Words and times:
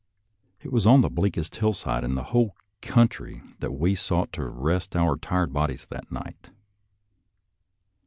It 0.61 0.71
was 0.73 0.87
on 0.87 1.01
the 1.01 1.11
bleakest 1.11 1.57
hillside 1.57 2.03
in 2.03 2.15
the 2.15 2.23
whole 2.33 2.55
country 2.81 3.43
that 3.59 3.73
we 3.73 3.93
sought 3.93 4.33
to 4.33 4.43
rest 4.45 4.95
our 4.95 5.15
tired 5.15 5.53
bodies 5.53 5.85
that 5.91 6.11
night. 6.11 6.49